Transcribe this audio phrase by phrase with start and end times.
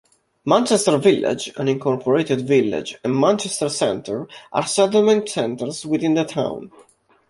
[0.45, 6.71] Manchester Village, an incorporated village, and Manchester Center are settlement centers within the town.